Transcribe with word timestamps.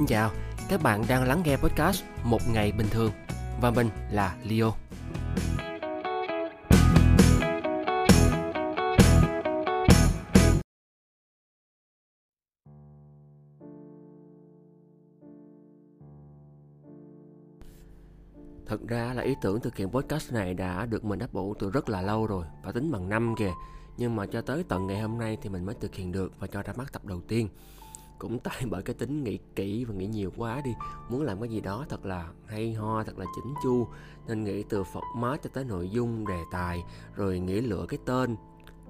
Xin 0.00 0.06
chào, 0.06 0.30
các 0.68 0.82
bạn 0.82 1.04
đang 1.08 1.28
lắng 1.28 1.42
nghe 1.44 1.56
podcast 1.56 2.04
Một 2.24 2.38
ngày 2.52 2.72
bình 2.72 2.86
thường 2.90 3.12
và 3.60 3.70
mình 3.70 3.88
là 4.10 4.36
Leo. 4.44 4.72
Thật 18.66 18.80
ra 18.88 19.14
là 19.14 19.22
ý 19.22 19.34
tưởng 19.42 19.60
thực 19.60 19.76
hiện 19.76 19.90
podcast 19.90 20.32
này 20.32 20.54
đã 20.54 20.86
được 20.86 21.04
mình 21.04 21.18
ấp 21.18 21.32
ủ 21.32 21.54
từ 21.58 21.70
rất 21.70 21.88
là 21.88 22.02
lâu 22.02 22.26
rồi 22.26 22.44
và 22.64 22.72
tính 22.72 22.90
bằng 22.90 23.08
năm 23.08 23.34
kìa. 23.38 23.52
Nhưng 23.96 24.16
mà 24.16 24.26
cho 24.26 24.40
tới 24.40 24.64
tận 24.68 24.86
ngày 24.86 25.00
hôm 25.00 25.18
nay 25.18 25.38
thì 25.42 25.48
mình 25.48 25.66
mới 25.66 25.74
thực 25.80 25.94
hiện 25.94 26.12
được 26.12 26.32
và 26.38 26.46
cho 26.46 26.62
ra 26.62 26.72
mắt 26.76 26.92
tập 26.92 27.04
đầu 27.04 27.20
tiên 27.28 27.48
cũng 28.20 28.38
tại 28.38 28.62
bởi 28.70 28.82
cái 28.82 28.94
tính 28.94 29.24
nghĩ 29.24 29.38
kỹ 29.56 29.84
và 29.84 29.94
nghĩ 29.94 30.06
nhiều 30.06 30.32
quá 30.36 30.60
đi. 30.64 30.70
Muốn 31.08 31.22
làm 31.22 31.40
cái 31.40 31.48
gì 31.48 31.60
đó 31.60 31.84
thật 31.88 32.06
là 32.06 32.28
hay 32.46 32.74
ho, 32.74 33.04
thật 33.04 33.18
là 33.18 33.26
chỉnh 33.36 33.54
chu. 33.62 33.86
Nên 34.28 34.44
nghĩ 34.44 34.62
từ 34.62 34.82
format 34.82 35.36
cho 35.36 35.50
tới 35.52 35.64
nội 35.64 35.90
dung, 35.90 36.26
đề 36.26 36.40
tài, 36.52 36.82
rồi 37.14 37.38
nghĩ 37.38 37.60
lựa 37.60 37.86
cái 37.88 37.98
tên. 38.04 38.36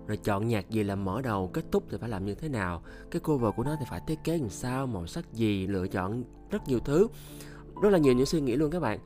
Rồi 0.07 0.17
chọn 0.17 0.49
nhạc 0.49 0.71
gì 0.71 0.85
làm 0.85 1.05
mở 1.05 1.23
đầu, 1.23 1.51
kết 1.53 1.65
thúc 1.73 1.85
thì 1.91 1.99
phải 2.01 2.09
làm 2.09 2.27
như 2.27 2.35
thế 2.35 2.49
nào? 2.49 2.83
Cái 3.11 3.21
cover 3.21 3.55
của 3.57 3.65
nó 3.65 3.77
thì 3.81 3.87
phải 3.91 4.01
thiết 4.07 4.19
kế 4.25 4.39
làm 4.39 4.51
sao, 4.51 4.87
màu 4.87 5.07
sắc 5.07 5.33
gì, 5.33 5.67
lựa 5.67 5.89
chọn 5.89 6.25
rất 6.51 6.69
nhiều 6.69 6.79
thứ. 6.79 7.09
Rất 7.83 7.91
là 7.91 7.99
nhiều 7.99 8.13
những 8.13 8.27
suy 8.27 8.41
nghĩ 8.41 8.57
luôn 8.57 8.71
các 8.71 8.81
bạn. 8.81 8.99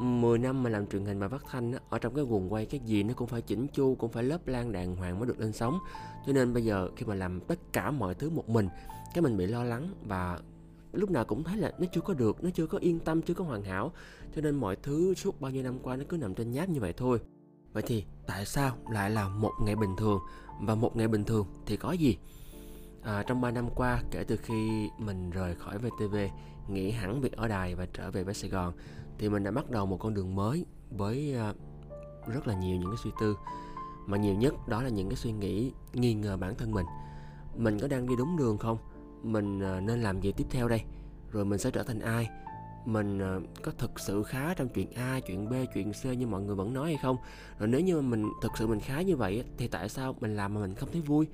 10 0.00 0.38
năm 0.38 0.62
mà 0.62 0.70
làm 0.70 0.86
truyền 0.86 1.04
hình 1.04 1.18
và 1.18 1.28
phát 1.28 1.42
thanh 1.50 1.72
ở 1.90 1.98
trong 1.98 2.14
cái 2.14 2.24
guồng 2.24 2.52
quay 2.52 2.66
cái 2.66 2.80
gì 2.84 3.02
nó 3.02 3.14
cũng 3.14 3.28
phải 3.28 3.42
chỉnh 3.42 3.66
chu 3.72 3.94
cũng 3.94 4.10
phải 4.10 4.22
lớp 4.22 4.48
lan 4.48 4.72
đàng 4.72 4.96
hoàng 4.96 5.18
mới 5.18 5.28
được 5.28 5.40
lên 5.40 5.52
sóng. 5.52 5.78
Cho 6.26 6.32
nên 6.32 6.54
bây 6.54 6.64
giờ 6.64 6.88
khi 6.96 7.06
mà 7.06 7.14
làm 7.14 7.40
tất 7.40 7.58
cả 7.72 7.90
mọi 7.90 8.14
thứ 8.14 8.30
một 8.30 8.48
mình 8.48 8.68
cái 9.14 9.22
mình 9.22 9.36
bị 9.36 9.46
lo 9.46 9.64
lắng 9.64 9.88
và 10.04 10.40
lúc 10.92 11.10
nào 11.10 11.24
cũng 11.24 11.44
thấy 11.44 11.56
là 11.56 11.72
nó 11.78 11.86
chưa 11.92 12.00
có 12.00 12.14
được 12.14 12.44
nó 12.44 12.50
chưa 12.54 12.66
có 12.66 12.78
yên 12.78 13.00
tâm 13.00 13.22
chưa 13.22 13.34
có 13.34 13.44
hoàn 13.44 13.62
hảo. 13.62 13.92
Cho 14.34 14.42
nên 14.42 14.54
mọi 14.54 14.76
thứ 14.76 15.14
suốt 15.14 15.40
bao 15.40 15.50
nhiêu 15.50 15.62
năm 15.62 15.78
qua 15.82 15.96
nó 15.96 16.04
cứ 16.08 16.16
nằm 16.16 16.34
trên 16.34 16.52
nháp 16.52 16.68
như 16.68 16.80
vậy 16.80 16.92
thôi. 16.96 17.18
Vậy 17.72 17.82
thì 17.86 18.04
tại 18.26 18.46
sao 18.46 18.76
lại 18.90 19.10
là 19.10 19.28
một 19.28 19.52
ngày 19.60 19.76
bình 19.76 19.96
thường? 19.98 20.20
Và 20.60 20.74
một 20.74 20.96
ngày 20.96 21.08
bình 21.08 21.24
thường 21.24 21.46
thì 21.66 21.76
có 21.76 21.92
gì? 21.92 22.18
À, 23.02 23.22
trong 23.22 23.40
3 23.40 23.50
năm 23.50 23.68
qua 23.74 24.02
kể 24.10 24.24
từ 24.24 24.36
khi 24.36 24.88
mình 24.98 25.30
rời 25.30 25.54
khỏi 25.54 25.78
VTV 25.78 26.16
nghỉ 26.68 26.90
hẳn 26.90 27.20
việc 27.20 27.32
ở 27.32 27.48
đài 27.48 27.74
và 27.74 27.86
trở 27.92 28.10
về 28.10 28.24
với 28.24 28.34
Sài 28.34 28.50
Gòn 28.50 28.72
thì 29.18 29.28
mình 29.28 29.44
đã 29.44 29.50
bắt 29.50 29.70
đầu 29.70 29.86
một 29.86 29.96
con 29.96 30.14
đường 30.14 30.34
mới 30.34 30.64
với 30.90 31.34
ờ, 31.34 31.54
rất 32.26 32.46
là 32.46 32.54
nhiều 32.54 32.76
những 32.76 32.90
cái 32.90 32.98
suy 33.04 33.10
tư. 33.20 33.36
Mà 34.06 34.16
nhiều 34.16 34.34
nhất 34.34 34.54
đó 34.68 34.82
là 34.82 34.88
những 34.88 35.08
cái 35.08 35.16
suy 35.16 35.32
nghĩ 35.32 35.72
nghi 35.92 36.14
ngờ 36.14 36.36
bản 36.36 36.54
thân 36.54 36.72
mình. 36.72 36.86
Mình 37.56 37.80
có 37.80 37.88
đang 37.88 38.06
đi 38.06 38.14
đúng 38.18 38.36
đường 38.36 38.58
không? 38.58 38.78
Mình 39.22 39.60
ờ, 39.60 39.80
nên 39.80 40.02
làm 40.02 40.20
gì 40.20 40.32
tiếp 40.32 40.46
theo 40.50 40.68
đây? 40.68 40.82
Rồi 41.30 41.44
mình 41.44 41.58
sẽ 41.58 41.70
trở 41.70 41.82
thành 41.82 42.00
ai? 42.00 42.30
Mình 42.86 43.18
ờ, 43.18 43.40
có 43.62 43.72
thực 43.78 44.00
sự 44.00 44.22
khá 44.22 44.54
trong 44.54 44.68
chuyện 44.68 44.92
A, 44.92 45.20
chuyện 45.26 45.48
B, 45.48 45.52
chuyện 45.74 45.92
C 45.92 46.04
như 46.04 46.26
mọi 46.26 46.42
người 46.42 46.54
vẫn 46.54 46.74
nói 46.74 46.86
hay 46.86 46.98
không? 47.02 47.16
Rồi 47.58 47.68
nếu 47.68 47.80
như 47.80 48.00
mình 48.00 48.28
thực 48.42 48.52
sự 48.58 48.66
mình 48.66 48.80
khá 48.80 49.02
như 49.02 49.16
vậy 49.16 49.44
thì 49.56 49.68
tại 49.68 49.88
sao 49.88 50.16
mình 50.20 50.36
làm 50.36 50.54
mà 50.54 50.60
mình 50.60 50.74
không 50.74 50.88
thấy 50.92 51.00
vui? 51.00 51.26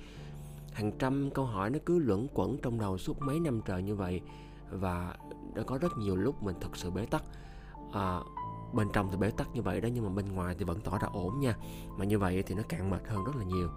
Hàng 0.73 0.93
trăm 0.99 1.31
câu 1.31 1.45
hỏi 1.45 1.71
nó 1.71 1.79
cứ 1.87 1.99
luẩn 1.99 2.27
quẩn 2.35 2.59
trong 2.63 2.81
đầu 2.81 2.99
suốt 2.99 3.23
mấy 3.23 3.41
năm 3.41 3.61
trời 3.67 3.83
như 3.83 3.95
vậy. 3.95 4.21
Và 4.71 5.17
đã 5.55 5.63
có 5.63 5.79
rất 5.79 5.93
nhiều 5.99 6.17
lúc 6.17 6.43
mình 6.43 6.57
thực 6.61 6.77
sự 6.77 6.91
bế 6.91 7.07
tắc 7.07 7.23
à, 7.93 8.21
bên 8.73 8.89
trong 8.93 9.09
thì 9.11 9.17
bế 9.17 9.31
tắc 9.31 9.55
như 9.55 9.63
vậy 9.63 9.81
đó 9.81 9.89
nhưng 9.95 10.05
mà 10.05 10.11
bên 10.11 10.33
ngoài 10.33 10.55
thì 10.59 10.65
vẫn 10.65 10.81
tỏ 10.81 10.99
ra 10.99 11.09
ổn 11.13 11.41
nha. 11.41 11.57
Mà 11.97 12.05
như 12.05 12.19
vậy 12.19 12.43
thì 12.47 12.55
nó 12.55 12.63
càng 12.69 12.91
mệt 12.91 13.09
hơn 13.09 13.25
rất 13.25 13.37
là 13.37 13.45
nhiều. 13.45 13.69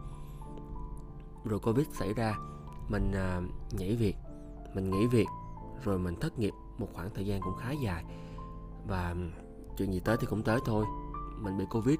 Rồi 1.45 1.59
covid 1.59 1.87
xảy 1.91 2.13
ra 2.13 2.35
mình 2.89 3.11
à, 3.11 3.41
nhảy 3.71 3.95
việc 3.95 4.15
mình 4.75 4.91
nghỉ 4.91 5.07
việc 5.07 5.27
rồi 5.83 5.99
mình 5.99 6.15
thất 6.19 6.39
nghiệp 6.39 6.53
một 6.77 6.87
khoảng 6.93 7.09
thời 7.13 7.25
gian 7.25 7.41
cũng 7.41 7.55
khá 7.55 7.71
dài. 7.71 8.05
Và 8.87 9.15
chuyện 9.77 9.93
gì 9.93 9.99
tới 9.99 10.17
thì 10.19 10.27
cũng 10.29 10.43
tới 10.43 10.59
thôi 10.65 10.85
mình 11.39 11.57
bị 11.57 11.65
covid. 11.71 11.97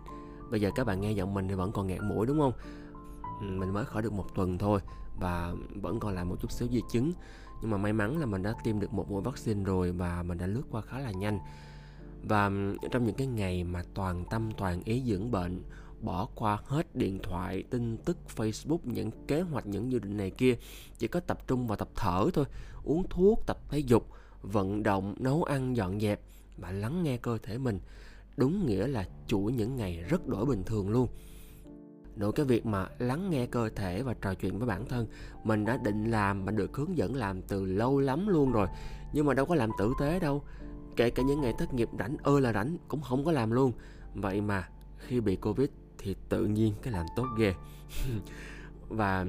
Bây 0.52 0.62
giờ 0.62 0.72
các 0.75 0.88
bạn 0.88 1.02
nghe 1.02 1.12
giọng 1.12 1.34
mình 1.34 1.47
thì 1.47 1.53
vẫn 1.53 1.72
còn 1.72 1.88
nghẹt 1.88 2.02
mũi 2.02 2.25
đúng 2.25 2.40
không? 2.40 2.53
Mình 3.41 3.73
mới 3.73 3.85
khỏi 3.85 4.02
được 4.02 4.13
một 4.13 4.35
tuần 4.35 4.57
thôi 4.57 4.79
và 5.19 5.56
vẫn 5.81 6.00
còn 6.00 6.13
lại 6.13 6.25
một 6.25 6.35
chút 6.41 6.52
xíu 6.52 6.68
di 6.68 6.81
chứng. 6.91 7.12
Nhưng 7.62 7.72
mà 7.72 7.78
may 7.78 7.94
mắn 7.94 8.18
là 8.18 8.25
mình 8.25 8.44
đã 8.44 8.53
tiêm 8.63 8.79
được 8.79 8.94
một 8.94 9.12
mũi 9.12 9.22
vaccine 9.22 9.63
rồi 9.63 9.91
và 9.91 10.23
mình 10.23 10.38
đã 10.38 10.47
lướt 10.47 10.63
qua 10.72 10.81
khá 10.81 11.00
là 11.00 11.12
nhanh 11.12 11.40
và 12.23 12.51
trong 12.91 13.06
những 13.06 13.16
cái 13.16 13.28
ngày 13.28 13.63
mà 13.63 13.84
toàn 13.94 14.23
tâm, 14.29 14.51
toàn 14.57 14.84
ý 14.84 15.03
dưỡng 15.06 15.31
bệnh, 15.31 15.63
bỏ 16.01 16.28
qua 16.35 16.57
hết 16.66 16.95
điện 16.95 17.19
thoại, 17.23 17.63
tin 17.69 17.97
tức, 17.97 18.17
facebook, 18.35 18.78
những 18.84 19.11
kế 19.28 19.41
hoạch, 19.41 19.66
những 19.66 19.91
dự 19.91 20.00
định 20.00 20.17
này 20.17 20.31
kia, 20.31 20.56
chỉ 20.97 21.07
có 21.07 21.19
tập 21.19 21.47
trung 21.47 21.67
vào 21.67 21.78
tập 21.78 21.89
thở 21.95 22.29
thôi, 22.34 22.45
uống 22.84 23.03
thuốc, 23.09 23.39
tập 23.45 23.57
thể 23.69 23.79
dục, 23.79 24.07
vận 24.41 24.84
động, 24.84 25.16
nấu 25.19 25.44
ăn 25.44 25.75
dọn 25.75 26.00
dẹp 26.00 26.19
và 26.57 26.72
lắng 26.72 27.03
nghe 27.03 27.17
cơ 27.17 27.38
thể 27.44 27.57
mình. 27.57 27.79
Đúng 28.38 28.66
nghĩa 28.66 28.88
là 28.88 29.07
chuỗi 29.28 29.53
những 29.53 29.75
ngày 29.75 30.03
rất 30.09 30.28
đổi 30.28 30.45
bình 30.45 30.63
thường 30.63 30.90
luôn. 30.90 31.07
Nội 32.16 32.31
cái 32.31 32.45
việc 32.45 32.66
mà 32.66 32.88
lắng 33.00 33.29
nghe 33.29 33.45
cơ 33.45 33.69
thể 33.69 34.03
và 34.03 34.13
trò 34.13 34.34
chuyện 34.34 34.59
với 34.59 34.67
bản 34.67 34.85
thân, 34.85 35.07
mình 35.44 35.66
đã 35.66 35.78
định 35.78 36.11
làm 36.11 36.45
và 36.45 36.51
được 36.51 36.75
hướng 36.75 36.97
dẫn 36.97 37.16
làm 37.16 37.41
từ 37.41 37.66
lâu 37.66 38.00
lắm 38.00 38.28
luôn 38.28 38.51
rồi. 38.51 38.67
Nhưng 39.13 39.25
mà 39.25 39.34
đâu 39.34 39.45
có 39.45 39.55
làm 39.55 39.69
tử 39.79 39.94
tế 40.00 40.19
đâu 40.19 40.44
kể 40.96 41.09
cả 41.09 41.24
những 41.24 41.42
ngày 41.42 41.54
thất 41.58 41.74
nghiệp 41.74 41.90
rảnh 42.00 42.18
ơi 42.24 42.42
là 42.42 42.54
rảnh 42.54 42.78
cũng 42.88 43.02
không 43.02 43.26
có 43.26 43.31
làm 43.31 43.52
luôn. 43.52 43.72
Vậy 44.16 44.42
mà 44.42 44.70
khi 44.98 45.20
bị 45.20 45.36
covid 45.36 45.68
thì 45.98 46.16
tự 46.30 46.46
nhiên 46.46 46.74
cái 46.81 46.94
làm 46.94 47.06
tốt 47.16 47.26
ghê. 47.38 47.54
Và 48.90 49.26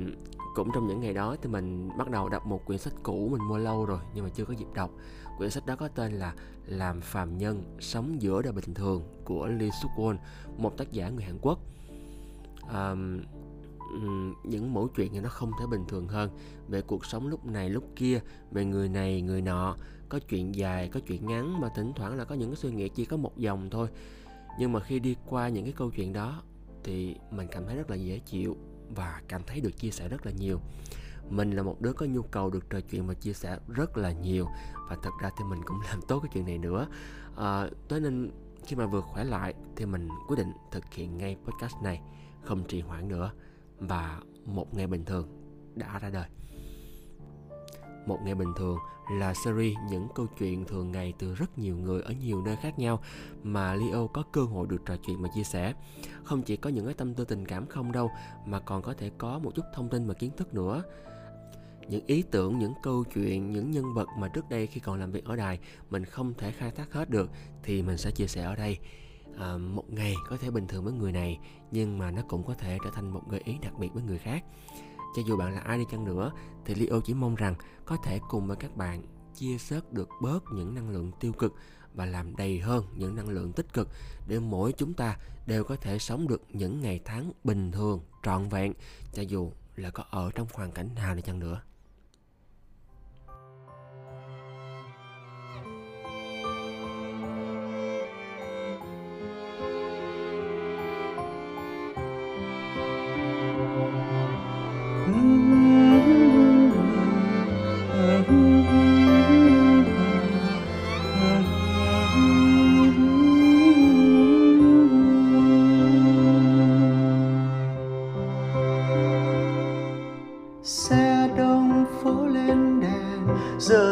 cũng 0.54 0.70
trong 0.74 0.86
những 0.86 1.00
ngày 1.00 1.14
đó 1.14 1.36
thì 1.42 1.48
mình 1.48 1.90
bắt 1.98 2.10
đầu 2.10 2.28
đọc 2.28 2.46
một 2.46 2.66
quyển 2.66 2.78
sách 2.78 2.94
cũ 3.02 3.28
mình 3.32 3.48
mua 3.48 3.58
lâu 3.58 3.86
rồi 3.86 3.98
nhưng 4.14 4.24
mà 4.24 4.30
chưa 4.34 4.44
có 4.44 4.54
dịp 4.54 4.66
đọc. 4.74 4.90
Quyển 5.38 5.50
sách 5.50 5.66
đó 5.66 5.76
có 5.76 5.88
tên 5.88 6.12
là 6.12 6.34
làm 6.66 7.00
phàm 7.00 7.38
nhân 7.38 7.76
sống 7.80 8.22
giữa 8.22 8.42
đời 8.42 8.52
bình 8.52 8.74
thường 8.74 9.02
của 9.24 9.46
Lee 9.46 9.70
Suk 9.82 9.90
Won 9.96 10.16
một 10.58 10.76
tác 10.76 10.92
giả 10.92 11.08
người 11.08 11.24
Hàn 11.24 11.38
Quốc. 11.42 11.58
Um, 12.72 13.20
những 14.44 14.74
mẫu 14.74 14.88
chuyện 14.88 15.12
thì 15.12 15.20
nó 15.20 15.28
không 15.28 15.50
thể 15.60 15.66
bình 15.66 15.84
thường 15.88 16.08
hơn 16.08 16.30
về 16.68 16.82
cuộc 16.82 17.06
sống 17.06 17.28
lúc 17.28 17.46
này 17.46 17.70
lúc 17.70 17.84
kia 17.96 18.20
về 18.50 18.64
người 18.64 18.88
này 18.88 19.20
người 19.20 19.42
nọ. 19.42 19.76
Có 20.08 20.18
chuyện 20.18 20.54
dài 20.54 20.88
có 20.88 21.00
chuyện 21.00 21.26
ngắn 21.26 21.60
mà 21.60 21.68
thỉnh 21.76 21.92
thoảng 21.96 22.16
là 22.16 22.24
có 22.24 22.34
những 22.34 22.50
cái 22.50 22.56
suy 22.56 22.70
nghĩ 22.70 22.88
chỉ 22.88 23.04
có 23.04 23.16
một 23.16 23.38
dòng 23.38 23.70
thôi. 23.70 23.88
Nhưng 24.58 24.72
mà 24.72 24.80
khi 24.80 24.98
đi 24.98 25.16
qua 25.26 25.48
những 25.48 25.64
cái 25.64 25.74
câu 25.76 25.90
chuyện 25.90 26.12
đó 26.12 26.42
thì 26.84 27.16
mình 27.30 27.48
cảm 27.50 27.66
thấy 27.66 27.76
rất 27.76 27.90
là 27.90 27.96
dễ 27.96 28.18
chịu 28.18 28.56
và 28.96 29.22
cảm 29.28 29.42
thấy 29.46 29.60
được 29.60 29.76
chia 29.76 29.90
sẻ 29.90 30.08
rất 30.08 30.26
là 30.26 30.32
nhiều. 30.32 30.60
Mình 31.30 31.50
là 31.50 31.62
một 31.62 31.80
đứa 31.80 31.92
có 31.92 32.06
nhu 32.06 32.22
cầu 32.22 32.50
được 32.50 32.70
trò 32.70 32.80
chuyện 32.80 33.06
và 33.06 33.14
chia 33.14 33.32
sẻ 33.32 33.58
rất 33.68 33.96
là 33.96 34.12
nhiều 34.12 34.46
và 34.88 34.96
thật 35.02 35.10
ra 35.20 35.30
thì 35.38 35.44
mình 35.44 35.60
cũng 35.64 35.80
làm 35.90 36.00
tốt 36.08 36.20
cái 36.20 36.30
chuyện 36.34 36.44
này 36.46 36.58
nữa. 36.58 36.86
Ờ, 37.34 37.64
à, 37.64 37.70
thế 37.88 38.00
nên 38.00 38.30
khi 38.66 38.76
mà 38.76 38.86
vừa 38.86 39.00
khỏe 39.00 39.24
lại 39.24 39.54
thì 39.76 39.86
mình 39.86 40.08
quyết 40.28 40.36
định 40.36 40.52
thực 40.70 40.94
hiện 40.94 41.18
ngay 41.18 41.36
podcast 41.44 41.74
này 41.82 42.00
không 42.44 42.64
trì 42.68 42.80
hoãn 42.80 43.08
nữa 43.08 43.32
và 43.78 44.20
một 44.44 44.74
ngày 44.74 44.86
bình 44.86 45.04
thường 45.04 45.28
đã 45.74 45.98
ra 45.98 46.10
đời. 46.10 46.26
Một 48.06 48.18
ngày 48.24 48.34
bình 48.34 48.52
thường 48.56 48.78
là 49.10 49.34
series 49.34 49.76
những 49.90 50.08
câu 50.14 50.26
chuyện 50.38 50.64
thường 50.64 50.92
ngày 50.92 51.12
từ 51.18 51.34
rất 51.34 51.58
nhiều 51.58 51.76
người 51.76 52.02
ở 52.02 52.12
nhiều 52.12 52.42
nơi 52.42 52.56
khác 52.56 52.78
nhau 52.78 53.00
mà 53.42 53.74
Leo 53.74 54.08
có 54.08 54.22
cơ 54.32 54.42
hội 54.42 54.66
được 54.66 54.82
trò 54.86 54.96
chuyện 55.06 55.22
và 55.22 55.28
chia 55.34 55.44
sẻ. 55.44 55.74
Không 56.24 56.42
chỉ 56.42 56.56
có 56.56 56.70
những 56.70 56.84
cái 56.84 56.94
tâm 56.94 57.14
tư 57.14 57.24
tình 57.24 57.46
cảm 57.46 57.66
không 57.66 57.92
đâu, 57.92 58.10
mà 58.46 58.60
còn 58.60 58.82
có 58.82 58.94
thể 58.94 59.10
có 59.18 59.38
một 59.38 59.54
chút 59.54 59.64
thông 59.74 59.88
tin 59.88 60.06
và 60.06 60.14
kiến 60.14 60.30
thức 60.36 60.54
nữa. 60.54 60.82
Những 61.88 62.06
ý 62.06 62.22
tưởng, 62.30 62.58
những 62.58 62.72
câu 62.82 63.04
chuyện, 63.04 63.50
những 63.50 63.70
nhân 63.70 63.94
vật 63.94 64.08
mà 64.18 64.28
trước 64.28 64.48
đây 64.48 64.66
khi 64.66 64.80
còn 64.80 65.00
làm 65.00 65.10
việc 65.10 65.24
ở 65.24 65.36
đài 65.36 65.58
mình 65.90 66.04
không 66.04 66.34
thể 66.34 66.52
khai 66.52 66.70
thác 66.70 66.92
hết 66.92 67.10
được 67.10 67.30
thì 67.62 67.82
mình 67.82 67.96
sẽ 67.96 68.10
chia 68.10 68.26
sẻ 68.26 68.42
ở 68.42 68.56
đây 68.56 68.78
à, 69.38 69.56
một 69.56 69.84
ngày 69.88 70.14
có 70.28 70.36
thể 70.36 70.50
bình 70.50 70.66
thường 70.66 70.84
với 70.84 70.92
người 70.92 71.12
này 71.12 71.38
nhưng 71.70 71.98
mà 71.98 72.10
nó 72.10 72.22
cũng 72.28 72.46
có 72.46 72.54
thể 72.54 72.78
trở 72.84 72.90
thành 72.90 73.10
một 73.10 73.22
gợi 73.30 73.40
ý 73.44 73.58
đặc 73.62 73.78
biệt 73.78 73.88
với 73.94 74.02
người 74.02 74.18
khác. 74.18 74.44
Cho 75.16 75.22
dù 75.26 75.36
bạn 75.36 75.54
là 75.54 75.60
ai 75.60 75.78
đi 75.78 75.84
chăng 75.90 76.04
nữa 76.04 76.32
thì 76.64 76.74
Leo 76.74 77.00
chỉ 77.00 77.14
mong 77.14 77.34
rằng 77.34 77.54
có 77.84 77.96
thể 77.96 78.20
cùng 78.28 78.46
với 78.46 78.56
các 78.56 78.76
bạn 78.76 79.02
chia 79.34 79.58
sớt 79.58 79.92
được 79.92 80.08
bớt 80.22 80.44
những 80.52 80.74
năng 80.74 80.90
lượng 80.90 81.12
tiêu 81.20 81.32
cực 81.32 81.54
và 81.94 82.06
làm 82.06 82.36
đầy 82.36 82.58
hơn 82.58 82.84
những 82.96 83.14
năng 83.14 83.28
lượng 83.28 83.52
tích 83.52 83.72
cực 83.72 83.88
để 84.26 84.38
mỗi 84.38 84.72
chúng 84.72 84.94
ta 84.94 85.16
đều 85.46 85.64
có 85.64 85.76
thể 85.76 85.98
sống 85.98 86.28
được 86.28 86.42
những 86.48 86.80
ngày 86.80 87.00
tháng 87.04 87.32
bình 87.44 87.72
thường 87.72 88.00
trọn 88.22 88.48
vẹn 88.48 88.72
cho 89.12 89.22
dù 89.22 89.52
là 89.76 89.90
có 89.90 90.04
ở 90.10 90.30
trong 90.34 90.46
hoàn 90.52 90.72
cảnh 90.72 90.88
nào 90.94 91.14
đi 91.14 91.22
chăng 91.22 91.38
nữa. 91.38 91.62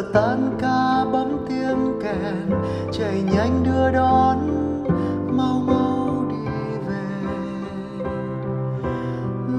giờ 0.02 0.08
tan 0.12 0.50
ca 0.60 1.04
bấm 1.12 1.46
tiếng 1.49 2.00
kèn, 2.02 2.60
chạy 2.93 3.22
nhanh 3.34 3.64
đưa 3.64 3.90
đón 3.93 4.38
mau 5.37 5.62
mau 5.66 6.25
đi 6.31 6.52
về. 6.88 7.28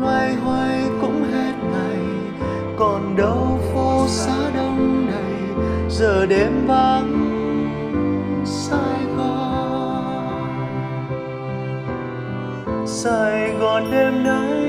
Loay 0.01 0.35
hoay 0.35 0.89
cũng 1.01 1.23
hết 1.23 1.53
ngày, 1.71 1.99
còn 2.79 3.15
đâu 3.17 3.59
phố 3.73 4.05
xá 4.07 4.51
đông 4.55 5.07
đầy 5.11 5.65
giờ 5.89 6.25
đêm 6.25 6.67
vắng 6.67 7.29
Sài 8.45 9.05
Gòn. 9.17 10.43
Sài 12.85 13.51
Gòn 13.59 13.83
đêm 13.91 14.23
nay 14.23 14.63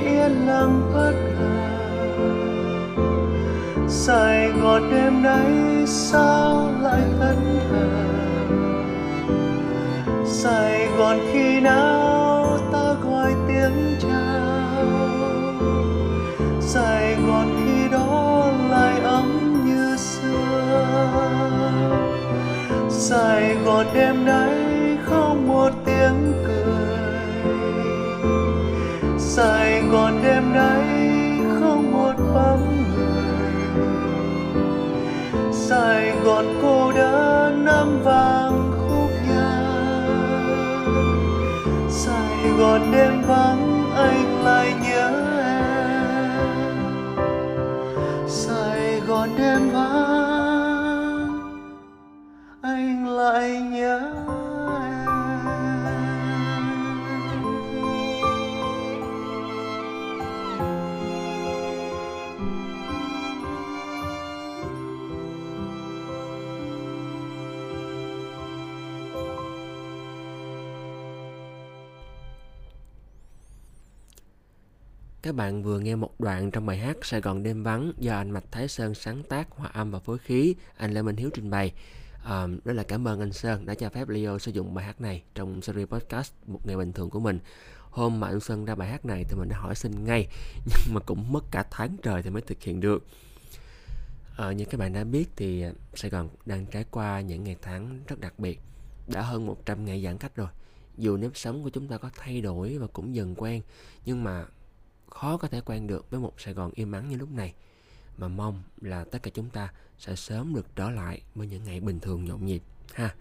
yên 0.00 0.46
lặng 0.46 0.90
bất 0.94 1.14
ngờ 1.38 1.49
Sài 4.10 4.50
Gòn 4.50 4.90
đêm 4.90 5.22
nay 5.22 5.86
sao 5.86 6.72
lại 6.82 7.02
thẫn 7.20 7.36
thờ 7.70 7.88
Sài 10.26 10.88
Gòn 10.98 11.18
khi 11.32 11.60
nào 11.60 12.58
ta 12.72 12.94
gọi 13.04 13.34
tiếng 13.48 13.96
chào? 14.02 14.86
Sài 16.60 17.16
Gòn 17.26 17.56
khi 17.56 17.88
đó 17.92 18.50
lại 18.70 19.00
ấm 19.00 19.62
như 19.66 19.96
xưa. 19.96 20.86
Sài 22.88 23.54
Gòn 23.64 23.86
đêm 23.94 24.24
nay 24.24 24.54
không 25.04 25.48
một 25.48 25.70
tiếng 25.84 26.32
cười. 26.46 26.98
Sài 29.18 29.82
Gòn 29.82 30.22
đêm 30.22 30.52
nay 30.52 30.99
Sài 36.24 36.58
cô 36.62 36.92
đơn 36.92 37.64
năm 37.64 38.02
vàng 38.04 38.72
khúc 38.88 39.10
nhà 39.28 39.62
Sài 41.88 42.50
Gòn 42.58 42.92
đêm 42.92 43.22
vắng 43.22 43.69
Các 75.22 75.34
bạn 75.34 75.62
vừa 75.62 75.78
nghe 75.78 75.96
một 75.96 76.20
đoạn 76.20 76.50
trong 76.50 76.66
bài 76.66 76.78
hát 76.78 76.96
Sài 77.02 77.20
Gòn 77.20 77.42
đêm 77.42 77.62
vắng 77.62 77.92
do 77.98 78.16
anh 78.16 78.30
Mạch 78.30 78.44
Thái 78.50 78.68
Sơn 78.68 78.94
sáng 78.94 79.22
tác, 79.22 79.50
hòa 79.50 79.68
âm 79.72 79.90
và 79.90 79.98
phối 79.98 80.18
khí, 80.18 80.54
anh 80.76 80.92
Lê 80.94 81.02
Minh 81.02 81.16
Hiếu 81.16 81.30
trình 81.34 81.50
bày. 81.50 81.72
À, 82.24 82.46
rất 82.64 82.72
là 82.72 82.82
cảm 82.82 83.08
ơn 83.08 83.20
anh 83.20 83.32
Sơn 83.32 83.66
đã 83.66 83.74
cho 83.74 83.88
phép 83.88 84.08
Leo 84.08 84.38
sử 84.38 84.50
dụng 84.50 84.74
bài 84.74 84.84
hát 84.84 85.00
này 85.00 85.22
trong 85.34 85.62
series 85.62 85.88
podcast 85.88 86.32
một 86.46 86.66
ngày 86.66 86.76
bình 86.76 86.92
thường 86.92 87.10
của 87.10 87.20
mình. 87.20 87.38
Hôm 87.90 88.20
mà 88.20 88.28
anh 88.28 88.40
Sơn 88.40 88.64
ra 88.64 88.74
bài 88.74 88.88
hát 88.88 89.04
này 89.04 89.24
thì 89.28 89.36
mình 89.36 89.48
đã 89.48 89.58
hỏi 89.58 89.74
xin 89.74 90.04
ngay, 90.04 90.28
nhưng 90.66 90.94
mà 90.94 91.00
cũng 91.00 91.32
mất 91.32 91.44
cả 91.50 91.64
tháng 91.70 91.96
trời 92.02 92.22
thì 92.22 92.30
mới 92.30 92.42
thực 92.42 92.62
hiện 92.62 92.80
được. 92.80 93.06
À, 94.36 94.52
như 94.52 94.64
các 94.64 94.78
bạn 94.78 94.92
đã 94.92 95.04
biết 95.04 95.28
thì 95.36 95.64
Sài 95.94 96.10
Gòn 96.10 96.28
đang 96.46 96.66
trải 96.66 96.84
qua 96.90 97.20
những 97.20 97.44
ngày 97.44 97.56
tháng 97.62 98.00
rất 98.06 98.20
đặc 98.20 98.38
biệt. 98.38 98.60
Đã 99.06 99.22
hơn 99.22 99.46
100 99.46 99.84
ngày 99.84 100.02
giãn 100.04 100.18
cách 100.18 100.36
rồi. 100.36 100.48
Dù 100.96 101.16
nếp 101.16 101.30
sống 101.34 101.62
của 101.62 101.70
chúng 101.70 101.88
ta 101.88 101.98
có 101.98 102.10
thay 102.16 102.40
đổi 102.40 102.78
và 102.78 102.86
cũng 102.86 103.14
dần 103.14 103.34
quen, 103.34 103.62
nhưng 104.04 104.24
mà 104.24 104.44
khó 105.10 105.36
có 105.36 105.48
thể 105.48 105.60
quen 105.60 105.86
được 105.86 106.10
với 106.10 106.20
một 106.20 106.40
Sài 106.40 106.54
Gòn 106.54 106.70
im 106.74 106.92
ắng 106.92 107.08
như 107.08 107.16
lúc 107.16 107.30
này. 107.30 107.54
Mà 108.18 108.28
mong 108.28 108.62
là 108.80 109.04
tất 109.04 109.22
cả 109.22 109.30
chúng 109.34 109.50
ta 109.50 109.72
sẽ 109.98 110.16
sớm 110.16 110.54
được 110.54 110.66
trở 110.76 110.90
lại 110.90 111.22
với 111.34 111.46
những 111.46 111.64
ngày 111.64 111.80
bình 111.80 112.00
thường 112.00 112.24
nhộn 112.24 112.46
nhịp 112.46 112.62
ha. 112.94 113.14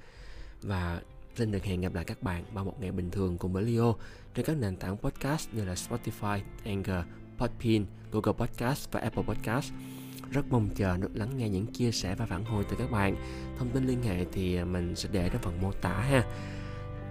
Và 0.61 1.01
xin 1.35 1.51
được 1.51 1.63
hẹn 1.63 1.81
gặp 1.81 1.93
lại 1.93 2.05
các 2.05 2.23
bạn 2.23 2.43
vào 2.53 2.65
một 2.65 2.75
ngày 2.79 2.91
bình 2.91 3.11
thường 3.11 3.37
cùng 3.37 3.53
với 3.53 3.63
Leo 3.63 3.95
trên 4.35 4.45
các 4.45 4.57
nền 4.57 4.75
tảng 4.75 4.97
podcast 4.97 5.49
như 5.53 5.65
là 5.65 5.73
Spotify, 5.73 6.41
Anchor, 6.65 7.05
Podbean, 7.37 7.85
Google 8.11 8.33
Podcast 8.33 8.91
và 8.91 8.99
Apple 8.99 9.23
Podcast. 9.23 9.73
Rất 10.31 10.45
mong 10.49 10.69
chờ 10.75 10.97
được 10.97 11.11
lắng 11.13 11.37
nghe 11.37 11.49
những 11.49 11.67
chia 11.67 11.91
sẻ 11.91 12.15
và 12.15 12.25
phản 12.25 12.45
hồi 12.45 12.65
từ 12.69 12.75
các 12.79 12.91
bạn. 12.91 13.15
Thông 13.57 13.69
tin 13.69 13.87
liên 13.87 14.03
hệ 14.03 14.25
thì 14.31 14.63
mình 14.63 14.95
sẽ 14.95 15.09
để 15.11 15.29
trong 15.29 15.41
phần 15.41 15.61
mô 15.61 15.71
tả 15.71 15.93
ha 15.93 16.23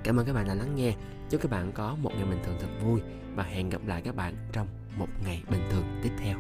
cảm 0.09 0.17
ơn 0.17 0.27
các 0.27 0.33
bạn 0.33 0.47
đã 0.49 0.55
lắng 0.55 0.77
nghe. 0.77 0.95
Chúc 1.31 1.41
các 1.43 1.51
bạn 1.51 1.73
có 1.73 1.97
một 2.03 2.11
ngày 2.15 2.25
bình 2.25 2.39
thường 2.45 2.57
thật 2.61 2.69
vui 2.83 3.01
và 3.35 3.45
hẹn 3.45 3.71
gặp 3.71 3.81
lại 3.87 4.03
các 4.03 4.17
bạn 4.17 4.35
trong 4.53 4.67
một 4.97 5.09
ngày 5.25 5.43
bình 5.51 5.63
thường 5.71 5.85
tiếp 6.03 6.11
theo. 6.19 6.39